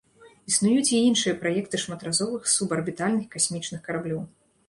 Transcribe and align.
Існуюць 0.51 0.93
і 0.99 1.01
іншыя 1.09 1.33
праекты 1.43 1.81
шматразовых 1.83 2.49
субарбітальных 2.55 3.29
касмічных 3.37 3.79
караблёў. 3.87 4.21